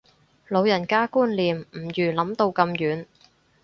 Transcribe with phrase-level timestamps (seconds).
[0.47, 3.05] 老人家觀念唔預諗到咁遠